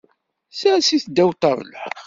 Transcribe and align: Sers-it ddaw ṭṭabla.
Sers-it 0.59 1.05
ddaw 1.09 1.31
ṭṭabla. 1.35 1.83